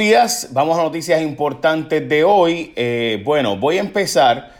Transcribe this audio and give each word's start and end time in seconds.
días, 0.00 0.48
vamos 0.52 0.78
a 0.78 0.82
noticias 0.82 1.20
importantes 1.20 2.08
de 2.08 2.24
hoy. 2.24 2.72
Eh, 2.74 3.20
bueno, 3.22 3.58
voy 3.58 3.76
a 3.76 3.80
empezar 3.80 4.50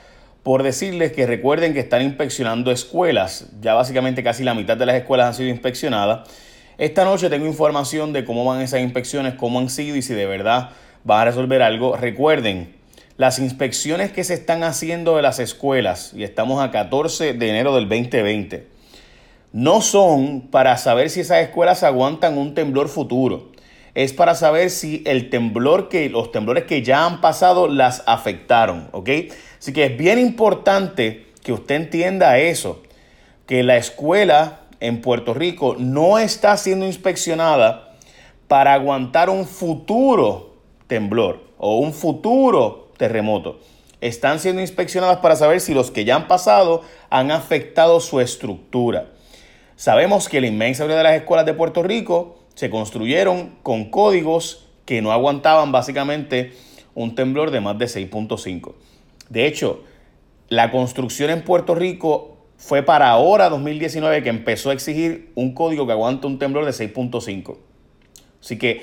por 0.42 0.62
decirles 0.62 1.12
que 1.12 1.26
recuerden 1.26 1.72
que 1.72 1.80
están 1.80 2.02
inspeccionando 2.02 2.70
escuelas. 2.70 3.46
Ya 3.62 3.72
básicamente 3.72 4.22
casi 4.22 4.44
la 4.44 4.52
mitad 4.52 4.76
de 4.76 4.84
las 4.84 4.96
escuelas 4.96 5.28
han 5.28 5.34
sido 5.34 5.48
inspeccionadas. 5.48 6.28
Esta 6.76 7.06
noche 7.06 7.30
tengo 7.30 7.46
información 7.46 8.12
de 8.12 8.26
cómo 8.26 8.44
van 8.44 8.60
esas 8.60 8.80
inspecciones, 8.80 9.32
cómo 9.32 9.60
han 9.60 9.70
sido 9.70 9.96
y 9.96 10.02
si 10.02 10.12
de 10.12 10.26
verdad 10.26 10.72
van 11.04 11.22
a 11.22 11.24
resolver 11.24 11.62
algo. 11.62 11.96
Recuerden, 11.96 12.76
las 13.16 13.38
inspecciones 13.38 14.12
que 14.12 14.24
se 14.24 14.34
están 14.34 14.62
haciendo 14.62 15.16
de 15.16 15.22
las 15.22 15.38
escuelas, 15.38 16.12
y 16.14 16.22
estamos 16.22 16.62
a 16.62 16.70
14 16.70 17.32
de 17.32 17.48
enero 17.48 17.74
del 17.74 17.88
2020, 17.88 18.66
no 19.54 19.80
son 19.80 20.42
para 20.50 20.76
saber 20.76 21.08
si 21.08 21.20
esas 21.20 21.38
escuelas 21.38 21.82
aguantan 21.82 22.36
un 22.36 22.54
temblor 22.54 22.90
futuro 22.90 23.50
es 23.94 24.12
para 24.12 24.34
saber 24.34 24.70
si 24.70 25.02
el 25.06 25.30
temblor 25.30 25.88
que, 25.88 26.08
los 26.08 26.32
temblores 26.32 26.64
que 26.64 26.82
ya 26.82 27.06
han 27.06 27.20
pasado 27.20 27.68
las 27.68 28.02
afectaron, 28.06 28.88
¿ok? 28.92 29.10
Así 29.58 29.72
que 29.72 29.84
es 29.86 29.96
bien 29.96 30.18
importante 30.18 31.26
que 31.42 31.52
usted 31.52 31.74
entienda 31.74 32.38
eso, 32.38 32.82
que 33.46 33.62
la 33.62 33.76
escuela 33.76 34.60
en 34.80 35.00
Puerto 35.00 35.34
Rico 35.34 35.76
no 35.78 36.18
está 36.18 36.56
siendo 36.56 36.86
inspeccionada 36.86 37.94
para 38.48 38.74
aguantar 38.74 39.30
un 39.30 39.46
futuro 39.46 40.54
temblor 40.86 41.40
o 41.58 41.78
un 41.78 41.92
futuro 41.92 42.90
terremoto. 42.96 43.60
Están 44.00 44.40
siendo 44.40 44.62
inspeccionadas 44.62 45.18
para 45.18 45.36
saber 45.36 45.60
si 45.60 45.74
los 45.74 45.90
que 45.90 46.04
ya 46.04 46.16
han 46.16 46.26
pasado 46.26 46.82
han 47.10 47.30
afectado 47.30 48.00
su 48.00 48.20
estructura. 48.20 49.06
Sabemos 49.76 50.28
que 50.28 50.40
la 50.40 50.46
inmensa 50.46 50.84
mayoría 50.84 50.98
de 50.98 51.04
las 51.04 51.20
escuelas 51.20 51.46
de 51.46 51.54
Puerto 51.54 51.82
Rico 51.82 52.39
se 52.60 52.68
construyeron 52.68 53.54
con 53.62 53.86
códigos 53.86 54.68
que 54.84 55.00
no 55.00 55.12
aguantaban 55.12 55.72
básicamente 55.72 56.52
un 56.94 57.14
temblor 57.14 57.52
de 57.52 57.62
más 57.62 57.78
de 57.78 57.86
6.5. 57.86 58.74
De 59.30 59.46
hecho, 59.46 59.82
la 60.50 60.70
construcción 60.70 61.30
en 61.30 61.42
Puerto 61.42 61.74
Rico 61.74 62.36
fue 62.58 62.82
para 62.82 63.08
ahora 63.08 63.48
2019 63.48 64.22
que 64.22 64.28
empezó 64.28 64.68
a 64.68 64.74
exigir 64.74 65.32
un 65.36 65.54
código 65.54 65.86
que 65.86 65.92
aguanta 65.92 66.26
un 66.26 66.38
temblor 66.38 66.66
de 66.66 66.72
6.5. 66.72 67.56
Así 68.42 68.58
que 68.58 68.82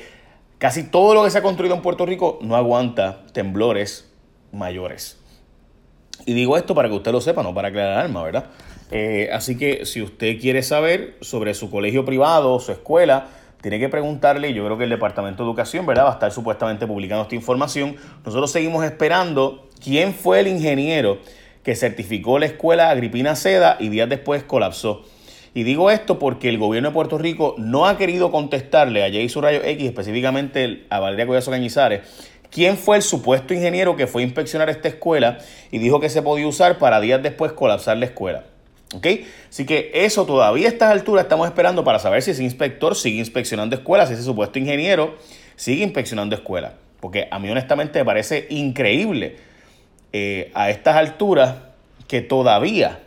casi 0.57 0.81
todo 0.81 1.13
lo 1.13 1.23
que 1.23 1.29
se 1.29 1.37
ha 1.37 1.43
construido 1.43 1.75
en 1.75 1.83
Puerto 1.83 2.07
Rico 2.07 2.39
no 2.41 2.55
aguanta 2.55 3.27
temblores 3.31 4.11
mayores. 4.51 5.19
Y 6.25 6.33
digo 6.33 6.57
esto 6.57 6.73
para 6.73 6.89
que 6.89 6.95
usted 6.95 7.11
lo 7.11 7.21
sepa, 7.21 7.43
no 7.43 7.53
para 7.53 7.71
crear 7.71 7.89
alarma, 7.89 8.23
¿verdad? 8.23 8.49
Eh, 8.89 9.29
así 9.31 9.55
que 9.55 9.85
si 9.85 10.01
usted 10.01 10.39
quiere 10.39 10.63
saber 10.63 11.15
sobre 11.21 11.53
su 11.53 11.69
colegio 11.69 12.05
privado, 12.05 12.59
su 12.59 12.71
escuela, 12.71 13.36
tiene 13.61 13.79
que 13.79 13.89
preguntarle, 13.89 14.53
yo 14.53 14.63
creo 14.65 14.77
que 14.77 14.83
el 14.83 14.89
Departamento 14.89 15.43
de 15.43 15.49
Educación, 15.49 15.85
¿verdad? 15.85 16.05
Va 16.05 16.09
a 16.09 16.13
estar 16.13 16.31
supuestamente 16.31 16.85
publicando 16.85 17.23
esta 17.23 17.35
información. 17.35 17.95
Nosotros 18.23 18.51
seguimos 18.51 18.85
esperando 18.85 19.67
quién 19.83 20.13
fue 20.13 20.41
el 20.41 20.47
ingeniero 20.47 21.19
que 21.63 21.75
certificó 21.75 22.39
la 22.39 22.45
escuela 22.45 22.89
Agripina 22.89 23.35
Seda 23.35 23.77
y 23.79 23.89
días 23.89 24.07
después 24.07 24.43
colapsó. 24.43 25.03
Y 25.53 25.63
digo 25.63 25.89
esto 25.89 26.19
porque 26.19 26.49
el 26.49 26.59
gobierno 26.59 26.89
de 26.89 26.93
Puerto 26.93 27.17
Rico 27.17 27.55
no 27.57 27.87
ha 27.87 27.97
querido 27.97 28.31
contestarle 28.31 29.03
a 29.03 29.11
Jason 29.11 29.43
Rayo 29.43 29.63
X, 29.63 29.87
específicamente 29.87 30.85
a 30.89 30.99
Valeria 30.99 31.25
Collazo 31.25 31.49
Cañizares, 31.49 32.01
quién 32.51 32.77
fue 32.77 32.97
el 32.97 33.01
supuesto 33.01 33.53
ingeniero 33.53 33.95
que 33.95 34.07
fue 34.07 34.21
a 34.21 34.25
inspeccionar 34.25 34.69
esta 34.69 34.87
escuela 34.87 35.39
y 35.71 35.79
dijo 35.79 35.99
que 35.99 36.09
se 36.09 36.21
podía 36.21 36.47
usar 36.47 36.77
para 36.77 37.01
días 37.01 37.23
después 37.23 37.53
colapsar 37.53 37.97
la 37.97 38.05
escuela. 38.05 38.43
¿Ok? 38.95 39.05
Así 39.49 39.65
que 39.65 39.91
eso 39.93 40.25
todavía 40.25 40.67
a 40.67 40.71
estas 40.71 40.91
alturas 40.91 41.25
estamos 41.25 41.47
esperando 41.47 41.83
para 41.83 41.99
saber 41.99 42.21
si 42.21 42.31
ese 42.31 42.43
inspector 42.43 42.95
sigue 42.95 43.19
inspeccionando 43.19 43.75
escuelas, 43.75 44.07
si 44.07 44.13
ese 44.15 44.23
supuesto 44.23 44.59
ingeniero 44.59 45.15
sigue 45.55 45.83
inspeccionando 45.83 46.35
escuelas. 46.35 46.73
Porque 46.99 47.27
a 47.29 47.39
mí 47.39 47.49
honestamente 47.49 47.99
me 47.99 48.05
parece 48.05 48.47
increíble 48.49 49.37
eh, 50.13 50.51
a 50.53 50.69
estas 50.69 50.95
alturas 50.95 51.55
que 52.07 52.21
todavía 52.21 53.01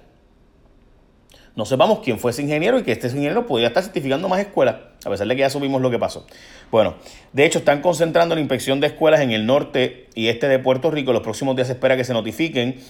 no 1.56 1.64
sepamos 1.64 2.00
quién 2.00 2.18
fue 2.18 2.30
ese 2.30 2.42
ingeniero 2.42 2.78
y 2.78 2.82
que 2.84 2.92
este 2.92 3.08
ingeniero 3.08 3.46
podría 3.46 3.68
estar 3.68 3.82
certificando 3.82 4.28
más 4.28 4.40
escuelas, 4.40 4.76
a 5.04 5.10
pesar 5.10 5.26
de 5.26 5.34
que 5.34 5.40
ya 5.40 5.50
subimos 5.50 5.82
lo 5.82 5.90
que 5.90 5.98
pasó. 5.98 6.26
Bueno, 6.70 6.94
de 7.32 7.44
hecho 7.44 7.58
están 7.58 7.80
concentrando 7.80 8.34
la 8.34 8.40
inspección 8.40 8.80
de 8.80 8.86
escuelas 8.86 9.20
en 9.20 9.30
el 9.32 9.46
norte 9.46 10.08
y 10.14 10.28
este 10.28 10.46
de 10.48 10.58
Puerto 10.58 10.90
Rico. 10.90 11.12
Los 11.12 11.22
próximos 11.22 11.56
días 11.56 11.66
se 11.66 11.74
espera 11.74 11.96
que 11.96 12.04
se 12.04 12.12
notifiquen 12.12 12.80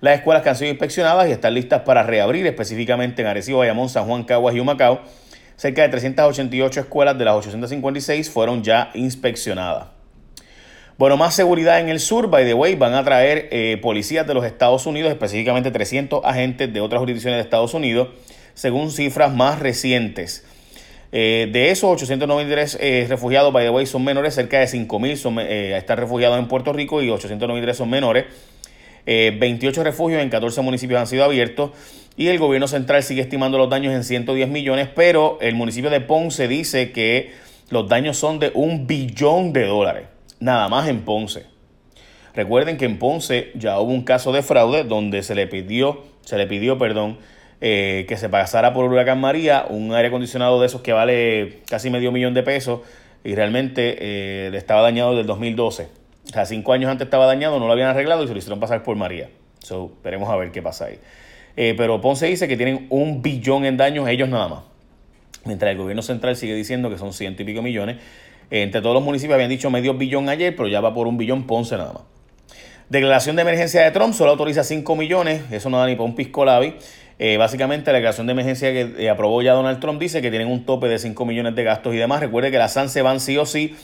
las 0.00 0.18
escuelas 0.18 0.42
que 0.42 0.48
han 0.48 0.56
sido 0.56 0.70
inspeccionadas 0.70 1.28
y 1.28 1.32
están 1.32 1.54
listas 1.54 1.82
para 1.82 2.02
reabrir, 2.02 2.46
específicamente 2.46 3.22
en 3.22 3.28
Arecibo, 3.28 3.58
Bayamón, 3.58 3.88
San 3.88 4.04
Juan, 4.04 4.24
Caguas 4.24 4.54
y 4.54 4.60
Humacao. 4.60 5.00
Cerca 5.56 5.82
de 5.82 5.88
388 5.88 6.80
escuelas 6.80 7.18
de 7.18 7.24
las 7.24 7.34
856 7.34 8.30
fueron 8.30 8.62
ya 8.62 8.90
inspeccionadas. 8.94 9.88
Bueno, 10.98 11.16
más 11.16 11.34
seguridad 11.34 11.80
en 11.80 11.88
el 11.88 12.00
sur, 12.00 12.28
by 12.28 12.44
the 12.44 12.54
way, 12.54 12.74
van 12.74 12.94
a 12.94 13.04
traer 13.04 13.48
eh, 13.52 13.78
policías 13.80 14.26
de 14.26 14.34
los 14.34 14.44
Estados 14.44 14.84
Unidos, 14.86 15.12
específicamente 15.12 15.70
300 15.70 16.24
agentes 16.24 16.72
de 16.72 16.80
otras 16.80 16.98
jurisdicciones 16.98 17.38
de 17.38 17.42
Estados 17.42 17.72
Unidos, 17.74 18.08
según 18.54 18.90
cifras 18.90 19.32
más 19.32 19.60
recientes. 19.60 20.44
Eh, 21.10 21.48
de 21.52 21.70
esos 21.70 21.90
893 21.90 22.78
eh, 22.80 23.06
refugiados, 23.08 23.52
by 23.52 23.64
the 23.64 23.70
way, 23.70 23.86
son 23.86 24.04
menores, 24.04 24.34
cerca 24.34 24.58
de 24.58 24.66
5.000 24.66 25.76
están 25.76 25.98
refugiados 25.98 26.38
en 26.38 26.48
Puerto 26.48 26.72
Rico 26.72 27.00
y 27.00 27.10
893 27.10 27.76
son 27.76 27.90
menores. 27.90 28.26
28 29.38 29.80
eh, 29.80 29.84
refugios 29.84 30.22
en 30.22 30.28
14 30.28 30.60
municipios 30.60 31.00
han 31.00 31.06
sido 31.06 31.24
abiertos 31.24 31.70
y 32.16 32.28
el 32.28 32.38
gobierno 32.38 32.68
central 32.68 33.02
sigue 33.02 33.22
estimando 33.22 33.56
los 33.56 33.70
daños 33.70 33.94
en 33.94 34.04
110 34.04 34.48
millones, 34.48 34.88
pero 34.94 35.38
el 35.40 35.54
municipio 35.54 35.88
de 35.88 36.00
Ponce 36.00 36.48
dice 36.48 36.92
que 36.92 37.32
los 37.70 37.88
daños 37.88 38.16
son 38.16 38.38
de 38.38 38.50
un 38.54 38.86
billón 38.86 39.52
de 39.52 39.66
dólares, 39.66 40.08
nada 40.40 40.68
más 40.68 40.88
en 40.88 41.02
Ponce. 41.02 41.46
Recuerden 42.34 42.76
que 42.76 42.84
en 42.84 42.98
Ponce 42.98 43.50
ya 43.54 43.80
hubo 43.80 43.92
un 43.92 44.02
caso 44.02 44.32
de 44.32 44.42
fraude 44.42 44.84
donde 44.84 45.22
se 45.22 45.34
le 45.34 45.46
pidió, 45.46 46.02
se 46.22 46.36
le 46.36 46.46
pidió, 46.46 46.76
perdón, 46.76 47.18
eh, 47.60 48.04
que 48.08 48.16
se 48.16 48.28
pasara 48.28 48.72
por 48.72 48.84
Huracán 48.84 49.20
María 49.20 49.66
un 49.68 49.92
aire 49.92 50.08
acondicionado 50.08 50.60
de 50.60 50.66
esos 50.66 50.80
que 50.80 50.92
vale 50.92 51.60
casi 51.68 51.90
medio 51.90 52.12
millón 52.12 52.34
de 52.34 52.42
pesos 52.42 52.80
y 53.24 53.34
realmente 53.34 53.96
eh, 53.98 54.50
estaba 54.54 54.82
dañado 54.82 55.10
desde 55.10 55.22
el 55.22 55.26
2012. 55.26 55.97
O 56.28 56.32
sea, 56.32 56.44
cinco 56.44 56.72
años 56.72 56.90
antes 56.90 57.06
estaba 57.06 57.26
dañado, 57.26 57.58
no 57.58 57.66
lo 57.66 57.72
habían 57.72 57.88
arreglado 57.88 58.22
y 58.22 58.26
se 58.26 58.32
lo 58.32 58.38
hicieron 58.38 58.60
pasar 58.60 58.82
por 58.82 58.96
María. 58.96 59.30
So, 59.60 59.92
veremos 60.04 60.28
a 60.28 60.36
ver 60.36 60.50
qué 60.50 60.62
pasa 60.62 60.86
ahí. 60.86 60.98
Eh, 61.56 61.74
pero 61.76 62.00
Ponce 62.00 62.26
dice 62.26 62.46
que 62.46 62.56
tienen 62.56 62.86
un 62.90 63.22
billón 63.22 63.64
en 63.64 63.76
daños 63.76 64.08
ellos 64.08 64.28
nada 64.28 64.48
más. 64.48 64.60
Mientras 65.44 65.72
el 65.72 65.78
gobierno 65.78 66.02
central 66.02 66.36
sigue 66.36 66.54
diciendo 66.54 66.90
que 66.90 66.98
son 66.98 67.12
ciento 67.12 67.42
y 67.42 67.46
pico 67.46 67.62
millones. 67.62 67.96
Eh, 68.50 68.62
entre 68.62 68.80
todos 68.80 68.94
los 68.94 69.02
municipios 69.02 69.34
habían 69.34 69.50
dicho 69.50 69.70
medio 69.70 69.94
billón 69.94 70.28
ayer, 70.28 70.54
pero 70.54 70.68
ya 70.68 70.80
va 70.80 70.92
por 70.92 71.06
un 71.06 71.16
billón 71.16 71.46
Ponce 71.46 71.76
nada 71.76 71.94
más. 71.94 72.02
Declaración 72.90 73.36
de 73.36 73.42
emergencia 73.42 73.82
de 73.82 73.90
Trump 73.90 74.14
solo 74.14 74.30
autoriza 74.30 74.64
5 74.64 74.96
millones, 74.96 75.42
eso 75.50 75.68
no 75.68 75.78
da 75.78 75.86
ni 75.86 75.94
para 75.94 76.04
un 76.04 76.14
pisco 76.14 76.44
labi. 76.44 76.74
Eh, 77.18 77.36
básicamente 77.36 77.90
la 77.90 77.98
declaración 77.98 78.26
de 78.26 78.32
emergencia 78.32 78.72
que 78.72 79.10
aprobó 79.10 79.42
ya 79.42 79.52
Donald 79.52 79.80
Trump 79.80 80.00
dice 80.00 80.22
que 80.22 80.30
tienen 80.30 80.48
un 80.48 80.64
tope 80.64 80.88
de 80.88 80.98
5 80.98 81.26
millones 81.26 81.54
de 81.54 81.64
gastos 81.64 81.94
y 81.94 81.96
demás. 81.96 82.20
Recuerde 82.20 82.50
que 82.50 82.58
las 82.58 82.72
SAN 82.72 82.88
se 82.88 83.02
van 83.02 83.20
sí 83.20 83.36
o 83.36 83.44
sí 83.44 83.74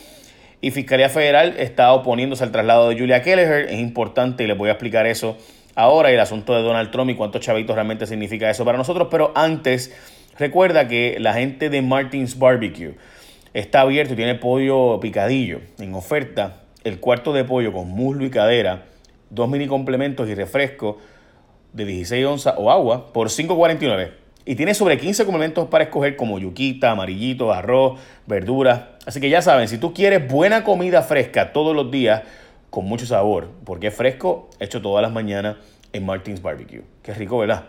y 0.65 0.71
Fiscalía 0.71 1.09
Federal 1.09 1.53
está 1.59 1.93
oponiéndose 1.93 2.43
al 2.43 2.51
traslado 2.51 2.89
de 2.89 2.97
Julia 2.97 3.21
Kelleher. 3.21 3.67
Es 3.69 3.79
importante 3.79 4.43
y 4.43 4.47
les 4.47 4.57
voy 4.57 4.69
a 4.69 4.71
explicar 4.71 5.05
eso 5.05 5.37
ahora 5.75 6.09
el 6.09 6.19
asunto 6.19 6.55
de 6.55 6.63
Donald 6.63 6.89
Trump 6.89 7.11
y 7.11 7.13
cuántos 7.13 7.41
chavitos 7.41 7.75
realmente 7.75 8.07
significa 8.07 8.49
eso 8.49 8.65
para 8.65 8.75
nosotros. 8.75 9.09
Pero 9.11 9.31
antes, 9.35 9.95
recuerda 10.39 10.87
que 10.87 11.17
la 11.19 11.35
gente 11.35 11.69
de 11.69 11.83
Martins 11.83 12.39
Barbecue 12.39 12.95
está 13.53 13.81
abierto 13.81 14.13
y 14.13 14.15
tiene 14.15 14.33
pollo 14.33 14.99
picadillo 14.99 15.61
en 15.77 15.93
oferta. 15.93 16.63
El 16.83 16.99
cuarto 16.99 17.31
de 17.31 17.43
pollo 17.43 17.71
con 17.71 17.87
muslo 17.89 18.25
y 18.25 18.31
cadera, 18.31 18.85
dos 19.29 19.47
mini 19.47 19.67
complementos 19.67 20.27
y 20.27 20.33
refresco 20.33 20.97
de 21.73 21.85
16 21.85 22.25
onzas 22.25 22.55
o 22.57 22.71
agua 22.71 23.13
por 23.13 23.27
5.49. 23.27 24.24
Y 24.45 24.55
tiene 24.55 24.75
sobre 24.75 24.97
15 24.99 25.25
complementos 25.25 25.67
para 25.69 25.85
escoger 25.85 26.15
como 26.15 26.37
yuquita, 26.37 26.91
amarillito, 26.91 27.51
arroz, 27.51 27.99
verduras. 28.27 28.83
Así 29.05 29.19
que 29.19 29.29
ya 29.29 29.41
saben, 29.41 29.67
si 29.67 29.79
tú 29.79 29.93
quieres 29.93 30.31
buena 30.31 30.63
comida 30.63 31.01
fresca 31.01 31.51
todos 31.51 31.75
los 31.75 31.89
días, 31.89 32.21
con 32.69 32.85
mucho 32.85 33.05
sabor, 33.05 33.49
porque 33.63 33.87
es 33.87 33.95
fresco, 33.95 34.49
hecho 34.59 34.81
todas 34.81 35.01
las 35.01 35.11
mañanas 35.11 35.55
en 35.93 36.05
Martins 36.05 36.41
Barbecue. 36.41 36.83
Qué 37.01 37.13
rico, 37.13 37.39
¿verdad? 37.39 37.65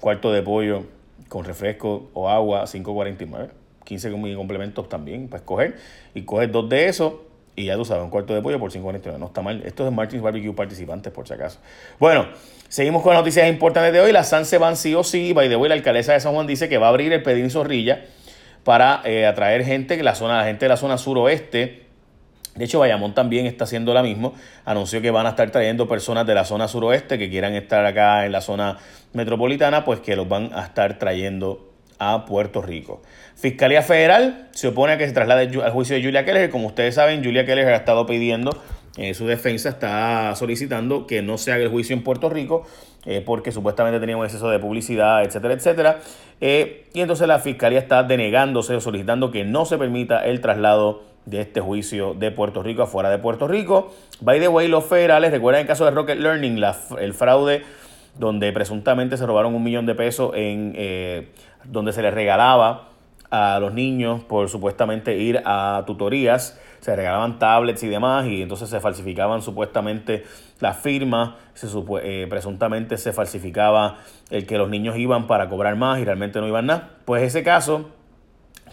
Cuarto 0.00 0.32
de 0.32 0.42
pollo 0.42 0.86
con 1.28 1.44
refresco 1.44 2.10
o 2.14 2.28
agua, 2.28 2.64
5.49. 2.64 3.50
15 3.84 4.10
complementos 4.36 4.88
también 4.88 5.28
para 5.28 5.40
escoger. 5.40 5.76
Y 6.14 6.22
coges 6.22 6.50
dos 6.50 6.68
de 6.68 6.88
esos 6.88 7.14
y 7.54 7.66
ya 7.66 7.76
tú 7.76 7.84
sabes, 7.84 8.02
un 8.02 8.10
cuarto 8.10 8.34
de 8.34 8.40
pollo 8.40 8.58
por 8.58 8.72
5.49. 8.72 9.18
No 9.18 9.26
está 9.26 9.42
mal. 9.42 9.62
Esto 9.64 9.86
es 9.86 9.92
Martins 9.92 10.22
Barbecue 10.22 10.54
participantes, 10.54 11.12
por 11.12 11.28
si 11.28 11.34
acaso. 11.34 11.58
Bueno, 11.98 12.28
seguimos 12.68 13.02
con 13.02 13.12
las 13.12 13.20
noticias 13.20 13.48
importantes 13.48 13.92
de 13.92 14.00
hoy. 14.00 14.12
Las 14.12 14.30
Sanse 14.30 14.56
van 14.58 14.76
sí 14.76 14.94
o 14.94 15.04
sí. 15.04 15.32
By 15.32 15.48
the 15.48 15.56
way, 15.56 15.68
la 15.68 15.74
alcaldesa 15.74 16.14
de 16.14 16.20
San 16.20 16.32
Juan 16.32 16.46
dice 16.46 16.68
que 16.68 16.78
va 16.78 16.86
a 16.86 16.90
abrir 16.90 17.12
el 17.12 17.22
Pedín 17.22 17.50
Zorrilla 17.50 18.04
para 18.64 19.02
eh, 19.04 19.26
atraer 19.26 19.64
gente, 19.64 19.96
que 19.96 20.02
la 20.02 20.14
zona, 20.14 20.38
la 20.38 20.44
gente 20.44 20.64
de 20.64 20.70
la 20.70 20.76
zona 20.76 20.96
suroeste. 20.96 21.82
De 22.54 22.64
hecho, 22.64 22.78
Bayamón 22.78 23.14
también 23.14 23.46
está 23.46 23.64
haciendo 23.64 23.92
lo 23.92 24.02
mismo. 24.02 24.34
Anunció 24.64 25.02
que 25.02 25.10
van 25.10 25.26
a 25.26 25.30
estar 25.30 25.50
trayendo 25.50 25.88
personas 25.88 26.26
de 26.26 26.34
la 26.34 26.44
zona 26.44 26.68
suroeste 26.68 27.18
que 27.18 27.28
quieran 27.28 27.54
estar 27.54 27.84
acá 27.84 28.24
en 28.24 28.32
la 28.32 28.40
zona 28.40 28.78
metropolitana, 29.12 29.84
pues 29.84 30.00
que 30.00 30.16
los 30.16 30.28
van 30.28 30.50
a 30.54 30.64
estar 30.64 30.98
trayendo 30.98 31.71
a 32.10 32.24
Puerto 32.24 32.62
Rico. 32.62 33.02
Fiscalía 33.36 33.82
Federal 33.82 34.48
se 34.52 34.68
opone 34.68 34.92
a 34.92 34.98
que 34.98 35.06
se 35.06 35.12
traslade 35.12 35.50
al 35.62 35.70
juicio 35.70 35.96
de 35.96 36.02
Julia 36.02 36.24
Keller. 36.24 36.50
Como 36.50 36.66
ustedes 36.66 36.94
saben, 36.94 37.24
Julia 37.24 37.44
Keller 37.46 37.68
ha 37.68 37.76
estado 37.76 38.06
pidiendo, 38.06 38.56
eh, 38.96 39.14
su 39.14 39.26
defensa 39.26 39.68
está 39.68 40.34
solicitando 40.36 41.06
que 41.06 41.22
no 41.22 41.38
se 41.38 41.52
haga 41.52 41.62
el 41.62 41.70
juicio 41.70 41.96
en 41.96 42.02
Puerto 42.02 42.28
Rico 42.28 42.66
eh, 43.04 43.20
porque 43.24 43.50
supuestamente 43.50 43.98
tenía 43.98 44.16
un 44.16 44.24
exceso 44.24 44.48
de 44.48 44.60
publicidad, 44.60 45.24
etcétera, 45.24 45.54
etcétera. 45.54 46.00
Eh, 46.40 46.86
y 46.92 47.00
entonces 47.00 47.26
la 47.26 47.40
Fiscalía 47.40 47.80
está 47.80 48.04
denegándose 48.04 48.76
o 48.76 48.80
solicitando 48.80 49.30
que 49.30 49.44
no 49.44 49.64
se 49.64 49.76
permita 49.76 50.24
el 50.24 50.40
traslado 50.40 51.02
de 51.24 51.40
este 51.40 51.60
juicio 51.60 52.14
de 52.14 52.30
Puerto 52.30 52.62
Rico 52.62 52.82
afuera 52.82 53.10
de 53.10 53.18
Puerto 53.18 53.48
Rico. 53.48 53.92
By 54.20 54.38
the 54.38 54.48
way, 54.48 54.68
los 54.68 54.84
federales, 54.84 55.32
recuerdan 55.32 55.62
el 55.62 55.66
caso 55.66 55.84
de 55.84 55.90
Rocket 55.90 56.18
Learning, 56.18 56.62
el 57.00 57.14
fraude 57.14 57.62
donde 58.18 58.52
presuntamente 58.52 59.16
se 59.16 59.26
robaron 59.26 59.54
un 59.54 59.62
millón 59.62 59.86
de 59.86 59.94
pesos 59.94 60.32
en 60.34 60.74
eh, 60.76 61.32
donde 61.64 61.92
se 61.92 62.02
les 62.02 62.12
regalaba 62.12 62.88
a 63.30 63.58
los 63.60 63.72
niños 63.72 64.22
por 64.24 64.50
supuestamente 64.50 65.16
ir 65.16 65.42
a 65.46 65.84
tutorías, 65.86 66.60
se 66.80 66.94
regalaban 66.94 67.38
tablets 67.38 67.82
y 67.82 67.88
demás 67.88 68.26
y 68.26 68.42
entonces 68.42 68.68
se 68.68 68.78
falsificaban 68.78 69.40
supuestamente 69.40 70.24
las 70.60 70.76
firmas, 70.76 71.30
se 71.54 71.66
eh, 72.02 72.26
presuntamente 72.28 72.98
se 72.98 73.12
falsificaba 73.12 73.98
el 74.30 74.46
que 74.46 74.58
los 74.58 74.68
niños 74.68 74.98
iban 74.98 75.26
para 75.26 75.48
cobrar 75.48 75.76
más 75.76 75.98
y 75.98 76.04
realmente 76.04 76.40
no 76.40 76.46
iban 76.46 76.66
nada. 76.66 76.90
Pues 77.06 77.22
ese 77.22 77.42
caso 77.42 77.88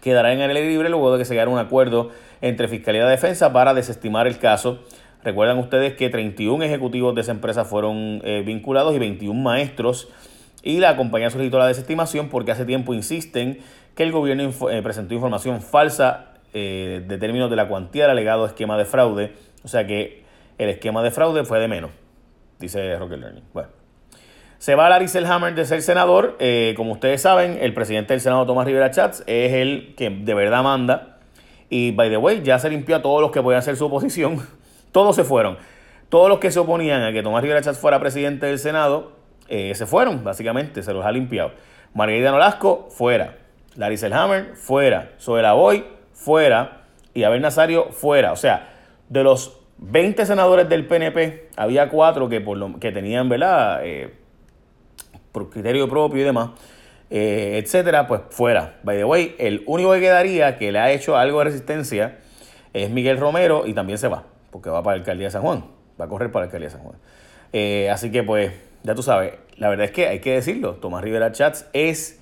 quedará 0.01 0.33
en 0.33 0.41
el 0.41 0.53
libre 0.53 0.89
luego 0.89 1.13
de 1.13 1.19
que 1.19 1.25
se 1.25 1.33
llegara 1.33 1.49
un 1.49 1.59
acuerdo 1.59 2.09
entre 2.41 2.67
Fiscalía 2.67 3.05
y 3.05 3.09
Defensa 3.09 3.53
para 3.53 3.73
desestimar 3.73 4.27
el 4.27 4.39
caso. 4.39 4.79
Recuerdan 5.23 5.57
ustedes 5.57 5.95
que 5.95 6.09
31 6.09 6.63
ejecutivos 6.63 7.13
de 7.13 7.21
esa 7.21 7.31
empresa 7.31 7.65
fueron 7.65 8.21
eh, 8.23 8.41
vinculados 8.45 8.95
y 8.95 8.99
21 8.99 9.39
maestros. 9.39 10.07
Y 10.63 10.79
la 10.79 10.95
compañía 10.95 11.29
solicitó 11.29 11.59
la 11.59 11.67
desestimación 11.67 12.29
porque 12.29 12.51
hace 12.51 12.65
tiempo 12.65 12.93
insisten 12.93 13.59
que 13.95 14.03
el 14.03 14.11
gobierno 14.11 14.49
eh, 14.69 14.81
presentó 14.81 15.13
información 15.13 15.61
falsa 15.61 16.33
eh, 16.53 17.03
de 17.05 17.17
términos 17.17 17.49
de 17.49 17.55
la 17.55 17.67
cuantía 17.67 18.03
del 18.03 18.11
alegado 18.11 18.45
esquema 18.45 18.77
de 18.77 18.85
fraude. 18.85 19.33
O 19.63 19.67
sea 19.67 19.85
que 19.85 20.23
el 20.57 20.69
esquema 20.69 21.03
de 21.03 21.11
fraude 21.11 21.43
fue 21.43 21.59
de 21.59 21.67
menos, 21.67 21.91
dice 22.59 22.97
Rocket 22.97 23.19
Learning. 23.19 23.43
Bueno. 23.53 23.69
Se 24.57 24.75
va 24.75 24.89
Larry 24.89 25.07
Selhammer 25.07 25.55
de 25.55 25.65
ser 25.65 25.81
senador. 25.81 26.37
como 26.75 26.91
ustedes 26.91 27.21
saben, 27.21 27.57
el 27.61 27.73
presidente 27.73 28.13
del 28.13 28.19
Senado, 28.19 28.45
Tomás 28.45 28.65
Rivera 28.65 28.91
Chats, 28.91 29.23
es 29.25 29.53
el 29.53 29.95
que 29.95 30.09
de 30.09 30.33
verdad 30.33 30.63
manda 30.63 31.19
y, 31.69 31.91
by 31.91 32.09
the 32.09 32.17
way, 32.17 32.41
ya 32.43 32.57
se 32.59 32.69
limpió 32.69 32.95
a 32.95 33.01
todos 33.01 33.21
los 33.21 33.31
que 33.31 33.41
podían 33.41 33.59
hacer 33.59 33.75
su 33.75 33.85
oposición. 33.85 34.45
Todos 34.91 35.15
se 35.15 35.23
fueron. 35.23 35.57
Todos 36.09 36.29
los 36.29 36.39
que 36.39 36.51
se 36.51 36.59
oponían 36.59 37.03
a 37.03 37.11
que 37.11 37.21
Tomás 37.21 37.41
Rivera 37.41 37.61
Chávez 37.61 37.79
fuera 37.79 37.99
presidente 37.99 38.47
del 38.47 38.59
Senado, 38.59 39.13
eh, 39.47 39.73
se 39.75 39.85
fueron, 39.85 40.23
básicamente, 40.23 40.81
se 40.83 40.93
los 40.93 41.05
ha 41.05 41.11
limpiado. 41.11 41.51
Margarita 41.93 42.31
Nolasco, 42.31 42.87
fuera. 42.89 43.37
Larry 43.75 43.97
Selhammer, 43.97 44.55
fuera. 44.55 45.11
Zoela 45.19 45.53
Boy, 45.53 45.85
fuera. 46.13 46.83
Y 47.13 47.23
Abel 47.23 47.41
Nazario, 47.41 47.91
fuera. 47.91 48.31
O 48.31 48.35
sea, 48.35 48.69
de 49.07 49.23
los 49.23 49.59
20 49.77 50.25
senadores 50.25 50.67
del 50.67 50.85
PNP, 50.85 51.49
había 51.55 51.89
cuatro 51.89 52.27
que, 52.27 52.41
por 52.41 52.57
lo, 52.57 52.79
que 52.79 52.91
tenían, 52.91 53.29
¿verdad? 53.29 53.81
Eh, 53.83 54.13
por 55.31 55.49
criterio 55.49 55.87
propio 55.87 56.21
y 56.21 56.23
demás. 56.23 56.49
Eh, 57.09 57.59
etcétera, 57.63 58.07
pues 58.07 58.21
fuera. 58.29 58.79
By 58.83 58.97
the 58.97 59.03
way, 59.03 59.35
el 59.39 59.63
único 59.65 59.93
que 59.93 60.01
quedaría 60.01 60.57
que 60.57 60.71
le 60.71 60.79
ha 60.79 60.91
hecho 60.91 61.17
algo 61.17 61.39
de 61.39 61.45
resistencia 61.45 62.19
es 62.73 62.89
Miguel 62.91 63.17
Romero 63.17 63.65
y 63.65 63.73
también 63.73 63.97
se 63.97 64.07
va, 64.07 64.25
porque 64.51 64.69
va 64.69 64.83
para 64.83 64.97
la 64.97 65.01
alcaldía 65.01 65.27
de 65.27 65.31
San 65.31 65.41
Juan, 65.41 65.65
va 65.99 66.05
a 66.05 66.07
correr 66.07 66.31
para 66.31 66.45
la 66.45 66.47
alcaldía 66.47 66.67
de 66.67 66.73
San 66.73 66.81
Juan. 66.81 66.95
Eh, 67.53 67.89
así 67.89 68.11
que 68.11 68.23
pues, 68.23 68.51
ya 68.83 68.95
tú 68.95 69.03
sabes, 69.03 69.33
la 69.57 69.69
verdad 69.69 69.85
es 69.85 69.91
que 69.91 70.07
hay 70.07 70.19
que 70.19 70.33
decirlo, 70.33 70.75
Tomás 70.75 71.03
Rivera 71.03 71.31
Chats 71.31 71.67
es 71.73 72.21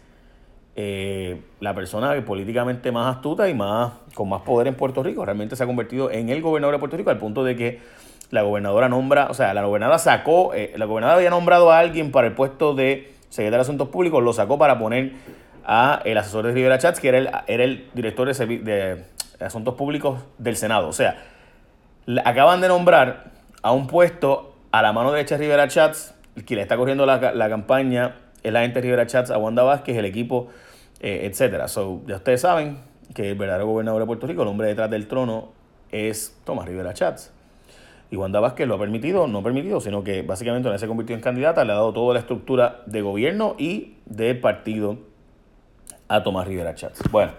eh, 0.76 1.42
la 1.60 1.74
persona 1.74 2.14
políticamente 2.26 2.92
más 2.92 3.16
astuta 3.16 3.50
y 3.50 3.54
más 3.54 3.94
con 4.14 4.30
más 4.30 4.42
poder 4.42 4.68
en 4.68 4.76
Puerto 4.76 5.04
Rico. 5.04 5.26
Realmente 5.26 5.56
se 5.56 5.64
ha 5.64 5.66
convertido 5.68 6.12
en 6.12 6.30
el 6.30 6.42
gobernador 6.42 6.76
de 6.76 6.80
Puerto 6.80 6.98
Rico 6.98 7.10
al 7.10 7.18
punto 7.18 7.44
de 7.44 7.56
que 7.56 7.80
la 8.30 8.42
gobernadora 8.42 8.90
nombra, 8.90 9.28
o 9.30 9.34
sea, 9.34 9.54
la 9.54 9.64
gobernadora 9.64 10.00
sacó, 10.00 10.52
la 10.54 10.86
gobernadora 10.86 11.18
había 11.18 11.30
nombrado 11.30 11.72
a 11.72 11.80
alguien 11.80 12.12
para 12.12 12.28
el 12.28 12.34
puesto 12.34 12.74
de 12.76 13.14
secretario 13.30 13.58
de 13.58 13.62
Asuntos 13.62 13.90
Públicos, 13.90 14.24
lo 14.24 14.34
sacó 14.34 14.58
para 14.58 14.78
poner 14.80 15.14
a 15.68 16.02
el 16.06 16.18
asesor 16.18 16.46
de 16.46 16.54
Rivera 16.54 16.78
Chats, 16.80 17.00
que 17.00 17.10
era 17.10 17.18
el, 17.18 17.30
era 17.48 17.64
el 17.64 17.90
director 17.94 18.34
de, 18.34 19.04
Asuntos 19.40 19.76
Públicos 19.76 20.20
del 20.40 20.56
Senado. 20.56 20.88
O 20.88 20.94
sea, 20.94 21.24
acaban 22.24 22.62
de 22.62 22.68
nombrar 22.68 23.32
a 23.62 23.72
un 23.72 23.88
puesto 23.88 24.56
a 24.72 24.82
la 24.82 24.94
mano 24.94 25.12
derecha 25.12 25.36
de 25.36 25.44
Rivera 25.44 25.68
Chats, 25.68 26.14
que 26.46 26.56
le 26.56 26.62
está 26.62 26.78
corriendo 26.78 27.06
la, 27.06 27.50
campaña 27.50 28.16
es 28.44 28.54
la 28.54 28.62
gente 28.62 28.76
de 28.76 28.82
Rivera 28.82 29.08
Chats 29.08 29.32
a 29.32 29.38
Wanda 29.38 29.64
Vázquez, 29.64 29.98
el 29.98 30.06
equipo, 30.06 30.48
eh, 31.00 31.28
etcétera. 31.30 31.68
So, 31.68 32.02
ya 32.08 32.18
ustedes 32.18 32.42
saben 32.42 32.78
que 33.14 33.32
el 33.32 33.38
verdadero 33.38 33.68
gobernador 33.68 34.02
de 34.02 34.06
Puerto 34.06 34.28
Rico, 34.28 34.44
el 34.44 34.48
hombre 34.48 34.68
detrás 34.68 34.90
del 34.90 35.08
trono, 35.08 35.50
es 35.92 36.38
Tomás 36.46 36.68
Rivera 36.68 36.94
Chats. 36.94 37.32
Y 38.10 38.16
Wanda 38.16 38.40
Vázquez 38.40 38.68
lo 38.68 38.76
ha 38.76 38.80
permitido, 38.80 39.28
no 39.28 39.44
permitido, 39.44 39.82
sino 39.82 40.04
que 40.04 40.22
básicamente 40.22 40.70
una 40.70 40.78
se 40.78 40.88
convirtió 40.88 41.16
en 41.16 41.22
candidata, 41.22 41.66
le 41.66 41.74
ha 41.74 41.76
dado 41.76 41.92
toda 41.92 42.14
la 42.14 42.22
estructura 42.22 42.84
de 42.86 43.02
gobierno 43.02 43.56
y 43.58 43.96
de 44.06 44.34
partido 44.36 44.98
a 46.08 46.24
Tomás 46.24 46.48
Rivera 46.48 46.74
Chats. 46.74 47.02
Bueno, 47.12 47.34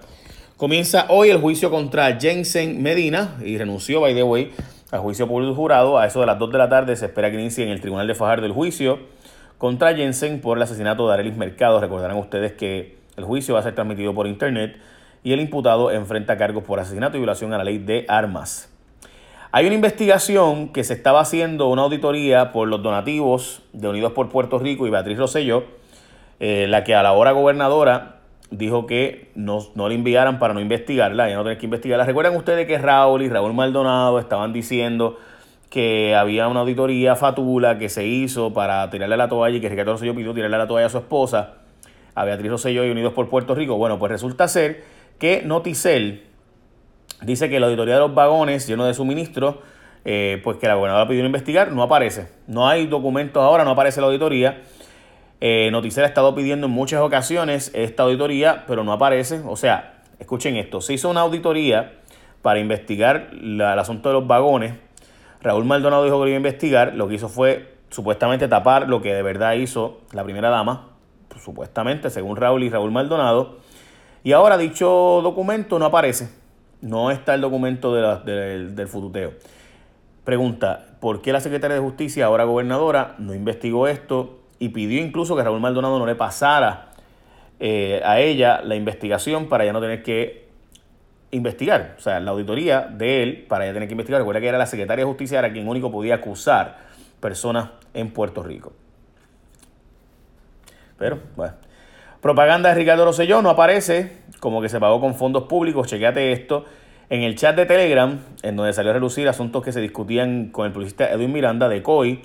comienza 0.59 1.07
hoy 1.09 1.31
el 1.31 1.41
juicio 1.41 1.71
contra 1.71 2.19
Jensen 2.19 2.83
Medina 2.83 3.37
y 3.41 3.57
renunció, 3.57 4.01
by 4.01 4.13
the 4.13 4.25
way, 4.25 4.51
al 4.91 4.99
juicio 4.99 5.29
público 5.29 5.55
jurado. 5.55 5.99
A 5.99 6.07
eso 6.07 6.19
de 6.19 6.27
las 6.27 6.37
2 6.37 6.51
de 6.51 6.59
la 6.59 6.69
tarde 6.69 6.97
se 6.97 7.07
espera 7.07 7.31
que 7.31 7.41
inicie 7.41 7.65
en 7.65 7.71
el 7.71 7.81
Tribunal 7.81 8.09
de 8.09 8.17
Fajardo 8.17 8.45
el 8.45 8.53
juicio 8.53 8.99
contra 9.57 9.95
Jensen 9.95 10.41
por 10.41 10.59
el 10.59 10.63
asesinato 10.65 11.07
de 11.07 11.15
Arelis 11.15 11.37
Mercado. 11.37 11.81
Recordarán 11.81 12.17
ustedes 12.17 12.53
que 12.55 12.99
el 13.17 13.25
juicio 13.25 13.55
va 13.55 13.61
a 13.61 13.63
ser 13.63 13.77
transmitido 13.77 14.13
por 14.15 14.27
internet 14.27 14.77
y 15.23 15.33
el 15.33 15.41
imputado 15.41 15.93
enfrenta 15.93 16.37
cargos 16.37 16.65
por 16.65 16.81
asesinato 16.81 17.17
y 17.17 17.21
violación 17.21 17.53
a 17.53 17.59
la 17.59 17.65
ley 17.65 17.79
de 17.79 18.05
armas. 18.09 18.69
Hay 19.53 19.65
una 19.65 19.77
investigación 19.77 20.73
que 20.73 20.83
se 20.83 20.93
estaba 20.93 21.21
haciendo, 21.21 21.69
una 21.69 21.83
auditoría 21.83 22.51
por 22.51 22.67
los 22.67 22.83
donativos 22.83 23.63
de 23.73 23.89
Unidos 23.89 24.13
por 24.13 24.29
Puerto 24.29 24.59
Rico 24.59 24.89
y 24.89 24.91
Beatriz 24.91 25.19
Rosselló, 25.19 25.65
eh, 26.41 26.67
la 26.69 26.83
que 26.83 26.97
a 26.97 27.03
la 27.05 27.13
hora 27.13 27.31
gobernadora 27.31 28.18
dijo 28.51 28.87
que 28.87 29.31
no, 29.35 29.61
no 29.75 29.89
le 29.89 29.95
enviaran 29.95 30.39
para 30.39 30.55
no 30.55 30.61
investigarla, 30.61 31.29
ya 31.29 31.37
no 31.37 31.43
tener 31.43 31.59
que 31.59 31.67
investigarla. 31.67 32.05
¿Recuerdan 32.05 32.37
ustedes 32.37 32.67
que 32.67 32.79
Raúl 32.79 33.23
y 33.23 33.29
Raúl 33.29 33.53
Maldonado 33.55 34.19
estaban 34.19 34.53
diciendo 34.53 35.19
que 35.71 36.15
había 36.15 36.49
una 36.49 36.61
auditoría 36.61 37.15
fatula 37.15 37.79
que 37.79 37.89
se 37.89 38.07
hizo 38.07 38.53
para 38.55 38.89
tirarle 38.91 39.17
la 39.17 39.29
toalla 39.29 39.59
y 39.59 39.61
que 39.61 39.69
Ricardo 39.69 39.93
Rosselló 39.93 40.15
pidió 40.15 40.33
tirarle 40.33 40.57
la 40.57 40.67
toalla 40.67 40.87
a 40.87 40.91
su 40.91 40.99
esposa, 40.99 41.55
a 42.15 42.25
Beatriz 42.25 42.51
Rosselló 42.51 42.85
y 42.85 42.91
Unidos 42.91 43.13
por 43.13 43.29
Puerto 43.29 43.55
Rico? 43.55 43.77
Bueno, 43.77 43.99
pues 43.99 44.11
resulta 44.11 44.49
ser 44.49 44.83
que 45.19 45.43
Noticel 45.43 46.25
dice 47.23 47.51
que 47.51 47.61
la 47.61 47.67
auditoría 47.67 47.95
de 47.95 48.01
los 48.01 48.15
vagones 48.15 48.67
lleno 48.67 48.87
de 48.87 48.95
suministros, 48.95 49.57
eh, 50.05 50.41
pues 50.43 50.57
que 50.57 50.67
la 50.67 50.75
gobernadora 50.75 51.09
pidió 51.09 51.25
investigar, 51.25 51.73
no 51.73 51.83
aparece. 51.83 52.29
No 52.47 52.67
hay 52.67 52.87
documentos 52.87 53.43
ahora, 53.43 53.65
no 53.65 53.73
aparece 53.73 54.01
la 54.01 54.07
auditoría. 54.07 54.63
Eh, 55.41 55.71
ha 55.73 56.05
estado 56.05 56.35
pidiendo 56.35 56.67
en 56.67 56.73
muchas 56.73 57.01
ocasiones 57.01 57.71
esta 57.75 58.03
auditoría, 58.03 58.65
pero 58.67 58.85
no 58.85 58.93
aparece. 58.93 59.41
O 59.47 59.57
sea, 59.57 60.03
escuchen 60.19 60.57
esto, 60.57 60.81
se 60.81 60.95
hizo 60.95 61.09
una 61.09 61.21
auditoría 61.21 61.93
para 62.43 62.59
investigar 62.61 63.31
el 63.33 63.61
asunto 63.61 64.09
de 64.09 64.15
los 64.15 64.27
vagones. 64.27 64.75
Raúl 65.41 65.65
Maldonado 65.65 66.05
dijo 66.05 66.21
que 66.23 66.31
iba 66.31 66.37
a 66.37 66.39
investigar, 66.39 66.95
lo 66.95 67.09
que 67.09 67.15
hizo 67.15 67.29
fue 67.29 67.75
supuestamente 67.91 68.49
tapar 68.49 68.89
lo 68.89 69.01
que 69.01 69.15
de 69.15 69.23
verdad 69.23 69.55
hizo 69.55 70.01
la 70.13 70.25
primera 70.25 70.51
dama, 70.51 70.89
supuestamente, 71.43 72.11
según 72.11 72.37
Raúl 72.37 72.65
y 72.65 72.71
Raúl 72.71 72.91
Maldonado. 72.91 73.59
Y 74.25 74.33
ahora 74.33 74.59
dicho 74.59 75.21
documento 75.23 75.79
no 75.79 75.87
aparece. 75.87 76.29
No 76.81 77.11
está 77.11 77.35
el 77.35 77.41
documento 77.41 77.95
del 77.95 78.89
fututeo. 78.89 79.33
Pregunta, 80.25 80.87
¿por 81.01 81.23
qué 81.23 81.33
la 81.33 81.41
secretaria 81.41 81.77
de 81.77 81.83
Justicia, 81.83 82.27
ahora 82.27 82.45
gobernadora, 82.45 83.15
no 83.19 83.35
investigó 83.35 83.89
esto 83.89 84.38
y 84.59 84.71
pidió 84.71 85.01
incluso 85.01 85.37
que 85.37 85.43
Raúl 85.43 85.61
Maldonado 85.61 85.99
no 85.99 86.07
le 86.07 86.15
pasara 86.15 86.91
eh, 87.61 88.01
a 88.05 88.21
ella 88.21 88.61
la 88.63 88.75
investigación 88.75 89.49
para 89.49 89.65
ya 89.65 89.73
no 89.73 89.81
tener 89.81 90.03
que 90.03 90.49
investigar? 91.31 91.95
O 91.99 92.01
sea, 92.01 92.21
la 92.21 92.31
auditoría 92.31 92.83
de 92.83 93.23
él 93.23 93.47
para 93.49 93.67
ya 93.67 93.73
tener 93.73 93.89
que 93.89 93.93
investigar. 93.93 94.21
Recuerda 94.21 94.41
que 94.41 94.49
era 94.49 94.59
la 94.59 94.67
secretaria 94.67 95.05
de 95.05 95.09
Justicia, 95.09 95.39
era 95.39 95.53
quien 95.53 95.69
único 95.69 95.91
podía 95.91 96.17
acusar 96.17 96.79
personas 97.21 97.71
en 97.95 98.11
Puerto 98.11 98.43
Rico. 98.43 98.73
Pero, 100.99 101.21
bueno. 101.37 101.55
Propaganda 102.21 102.71
de 102.71 102.75
Ricardo 102.75 103.05
Rosselló 103.05 103.43
no 103.43 103.51
aparece, 103.51 104.19
como 104.41 104.61
que 104.61 104.69
se 104.69 104.81
pagó 104.81 105.01
con 105.01 105.15
fondos 105.15 105.45
públicos, 105.45 105.87
chequeate 105.87 106.33
esto. 106.33 106.65
En 107.11 107.23
el 107.23 107.37
chat 107.37 107.55
de 107.57 107.65
Telegram, 107.65 108.19
en 108.43 108.57
donde 108.57 108.73
salió 108.73 108.91
a 108.91 108.95
relucir 108.95 109.29
asuntos 109.29 109.63
que 109.63 109.73
se 109.73 109.81
discutían 109.81 110.49
con 110.51 110.67
el 110.67 110.73
publicista 110.73 111.11
Edwin 111.11 111.33
Miranda 111.33 111.69
de 111.69 111.83
COI, 111.83 112.21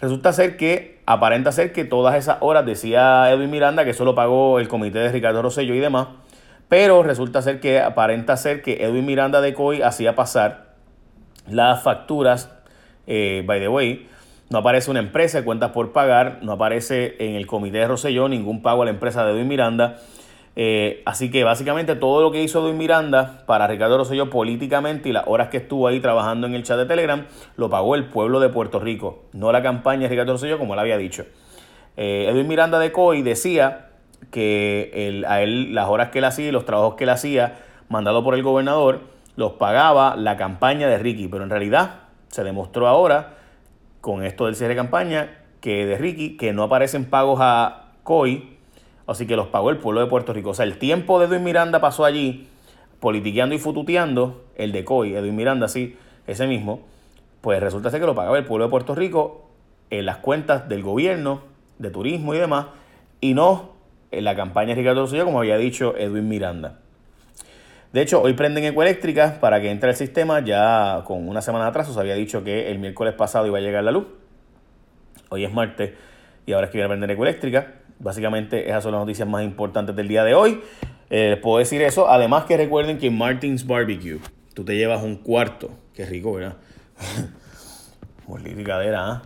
resulta 0.00 0.32
ser 0.32 0.56
que, 0.56 1.00
aparenta 1.06 1.52
ser 1.52 1.72
que 1.72 1.84
todas 1.84 2.14
esas 2.16 2.38
horas 2.40 2.66
decía 2.66 3.30
Edwin 3.30 3.50
Miranda 3.50 3.84
que 3.84 3.94
solo 3.94 4.14
pagó 4.14 4.58
el 4.58 4.68
comité 4.68 4.98
de 4.98 5.12
Ricardo 5.12 5.42
Rosselló 5.42 5.74
y 5.74 5.80
demás, 5.80 6.08
pero 6.68 7.02
resulta 7.02 7.42
ser 7.42 7.60
que 7.60 7.80
aparenta 7.80 8.36
ser 8.36 8.62
que 8.62 8.84
Edwin 8.84 9.06
Miranda 9.06 9.40
de 9.40 9.54
COI 9.54 9.82
hacía 9.82 10.14
pasar 10.14 10.74
las 11.48 11.82
facturas, 11.82 12.50
eh, 13.06 13.42
by 13.46 13.58
the 13.58 13.68
way, 13.68 14.06
no 14.50 14.58
aparece 14.58 14.90
una 14.90 15.00
empresa 15.00 15.38
de 15.38 15.44
cuentas 15.44 15.72
por 15.72 15.92
pagar, 15.92 16.38
no 16.42 16.52
aparece 16.52 17.16
en 17.18 17.34
el 17.34 17.46
comité 17.46 17.78
de 17.78 17.88
Roselló 17.88 18.28
ningún 18.28 18.62
pago 18.62 18.82
a 18.82 18.84
la 18.86 18.90
empresa 18.90 19.24
de 19.24 19.32
Edwin 19.32 19.48
Miranda. 19.48 19.98
Eh, 20.60 21.02
así 21.06 21.30
que 21.30 21.44
básicamente 21.44 21.94
todo 21.94 22.20
lo 22.20 22.32
que 22.32 22.42
hizo 22.42 22.60
Edwin 22.60 22.78
Miranda 22.78 23.44
para 23.46 23.68
Ricardo 23.68 23.96
Rosselló 23.96 24.28
políticamente 24.28 25.08
y 25.08 25.12
las 25.12 25.22
horas 25.28 25.50
que 25.50 25.58
estuvo 25.58 25.86
ahí 25.86 26.00
trabajando 26.00 26.48
en 26.48 26.56
el 26.56 26.64
chat 26.64 26.76
de 26.76 26.84
Telegram, 26.84 27.26
lo 27.54 27.70
pagó 27.70 27.94
el 27.94 28.06
pueblo 28.06 28.40
de 28.40 28.48
Puerto 28.48 28.80
Rico, 28.80 29.22
no 29.32 29.52
la 29.52 29.62
campaña 29.62 30.02
de 30.02 30.08
Ricardo 30.08 30.32
Rosselló 30.32 30.58
como 30.58 30.74
él 30.74 30.80
había 30.80 30.98
dicho. 30.98 31.24
Eh, 31.96 32.26
Edwin 32.28 32.48
Miranda 32.48 32.80
de 32.80 32.90
COI 32.90 33.22
decía 33.22 33.90
que 34.32 35.22
a 35.28 35.42
él 35.42 35.76
las 35.76 35.88
horas 35.88 36.08
que 36.08 36.18
él 36.18 36.24
hacía 36.24 36.48
y 36.48 36.50
los 36.50 36.64
trabajos 36.64 36.96
que 36.96 37.04
él 37.04 37.10
hacía, 37.10 37.60
mandado 37.88 38.24
por 38.24 38.34
el 38.34 38.42
gobernador, 38.42 39.02
los 39.36 39.52
pagaba 39.52 40.16
la 40.16 40.36
campaña 40.36 40.88
de 40.88 40.98
Ricky, 40.98 41.28
pero 41.28 41.44
en 41.44 41.50
realidad 41.50 42.00
se 42.30 42.42
demostró 42.42 42.88
ahora 42.88 43.36
con 44.00 44.24
esto 44.24 44.46
del 44.46 44.56
cierre 44.56 44.74
de 44.74 44.80
campaña 44.80 45.38
que 45.60 45.86
de 45.86 45.98
Ricky 45.98 46.36
que 46.36 46.52
no 46.52 46.64
aparecen 46.64 47.04
pagos 47.04 47.38
a 47.40 47.92
COI 48.02 48.57
Así 49.08 49.26
que 49.26 49.36
los 49.36 49.48
pagó 49.48 49.70
el 49.70 49.78
pueblo 49.78 50.00
de 50.00 50.06
Puerto 50.06 50.32
Rico. 50.34 50.50
O 50.50 50.54
sea, 50.54 50.66
el 50.66 50.78
tiempo 50.78 51.18
de 51.18 51.26
Edwin 51.26 51.42
Miranda 51.42 51.80
pasó 51.80 52.04
allí 52.04 52.46
politiqueando 53.00 53.54
y 53.54 53.58
fututeando, 53.58 54.44
el 54.54 54.70
de 54.70 54.84
COI, 54.84 55.14
Edwin 55.14 55.34
Miranda, 55.34 55.66
sí, 55.66 55.96
ese 56.26 56.46
mismo, 56.46 56.82
pues 57.40 57.60
resulta 57.60 57.90
ser 57.90 58.00
que 58.00 58.06
lo 58.06 58.14
pagaba 58.14 58.36
el 58.36 58.44
pueblo 58.44 58.66
de 58.66 58.70
Puerto 58.70 58.94
Rico 58.94 59.48
en 59.88 60.04
las 60.04 60.18
cuentas 60.18 60.68
del 60.68 60.82
gobierno, 60.82 61.40
de 61.78 61.90
turismo 61.90 62.34
y 62.34 62.38
demás, 62.38 62.66
y 63.20 63.32
no 63.32 63.70
en 64.10 64.24
la 64.24 64.36
campaña 64.36 64.70
de 64.70 64.74
Ricardo 64.74 65.02
Rosselló, 65.02 65.24
como 65.24 65.38
había 65.38 65.56
dicho 65.56 65.96
Edwin 65.96 66.28
Miranda. 66.28 66.80
De 67.92 68.02
hecho, 68.02 68.20
hoy 68.20 68.34
prenden 68.34 68.64
Ecoeléctrica 68.64 69.38
para 69.40 69.62
que 69.62 69.70
entre 69.70 69.88
el 69.88 69.96
sistema. 69.96 70.40
Ya 70.40 71.02
con 71.06 71.26
una 71.26 71.40
semana 71.40 71.68
atrás 71.68 71.88
os 71.88 71.96
había 71.96 72.14
dicho 72.14 72.44
que 72.44 72.70
el 72.70 72.78
miércoles 72.78 73.14
pasado 73.14 73.46
iba 73.46 73.56
a 73.56 73.62
llegar 73.62 73.82
la 73.82 73.90
luz. 73.90 74.06
Hoy 75.30 75.46
es 75.46 75.52
martes 75.54 75.92
y 76.44 76.52
ahora 76.52 76.66
es 76.66 76.70
que 76.70 76.76
viene 76.76 76.84
a 76.84 76.88
prender 76.88 77.10
Ecoeléctrica. 77.12 77.77
Básicamente 78.00 78.68
esas 78.68 78.82
son 78.82 78.92
las 78.92 79.00
noticias 79.00 79.28
más 79.28 79.42
importantes 79.42 79.94
del 79.96 80.08
día 80.08 80.24
de 80.24 80.34
hoy. 80.34 80.60
Eh, 81.10 81.30
les 81.30 81.38
puedo 81.38 81.58
decir 81.58 81.82
eso. 81.82 82.08
Además 82.08 82.44
que 82.44 82.56
recuerden 82.56 82.98
que 82.98 83.10
Martins 83.10 83.66
Barbecue 83.66 84.18
tú 84.54 84.64
te 84.64 84.76
llevas 84.76 85.02
un 85.02 85.16
cuarto. 85.16 85.70
Qué 85.94 86.04
rico, 86.04 86.32
¿verdad? 86.34 86.56
Molida 88.26 88.80
¿ah? 88.96 89.22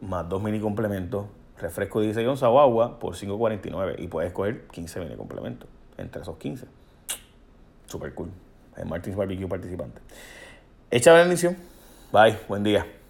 Más 0.00 0.28
dos 0.28 0.42
mini 0.42 0.60
complementos. 0.60 1.26
Refresco 1.58 2.00
de 2.00 2.06
16 2.06 2.28
onzas 2.28 2.48
o 2.48 2.60
agua 2.60 2.98
por 2.98 3.14
5.49. 3.14 3.96
Y 3.98 4.08
puedes 4.08 4.32
coger 4.32 4.66
15 4.68 5.00
mini 5.00 5.16
complementos 5.16 5.68
entre 5.96 6.22
esos 6.22 6.36
15. 6.36 6.66
Super 7.86 8.14
cool. 8.14 8.30
En 8.76 8.88
Martins 8.88 9.16
Barbecue 9.16 9.46
participante. 9.46 10.00
Echa 10.90 11.12
bendición. 11.12 11.56
Bye. 12.12 12.36
Buen 12.48 12.62
día. 12.62 13.01